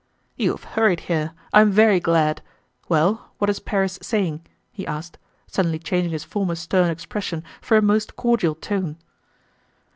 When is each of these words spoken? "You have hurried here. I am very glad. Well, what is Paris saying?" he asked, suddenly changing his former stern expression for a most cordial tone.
"You 0.35 0.49
have 0.57 0.63
hurried 0.63 1.01
here. 1.01 1.33
I 1.53 1.61
am 1.61 1.69
very 1.71 1.99
glad. 1.99 2.41
Well, 2.89 3.29
what 3.37 3.51
is 3.51 3.59
Paris 3.59 3.99
saying?" 4.01 4.41
he 4.71 4.87
asked, 4.87 5.19
suddenly 5.45 5.77
changing 5.77 6.11
his 6.13 6.23
former 6.23 6.55
stern 6.55 6.89
expression 6.89 7.43
for 7.61 7.77
a 7.77 7.83
most 7.83 8.15
cordial 8.15 8.55
tone. 8.55 8.97